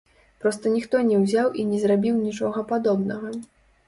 Проста 0.43 0.69
ніхто 0.75 1.01
не 1.09 1.19
ўзяў 1.25 1.51
і 1.63 1.65
не 1.73 1.81
зрабіў 1.83 2.15
нічога 2.21 2.63
падобнага! 2.73 3.29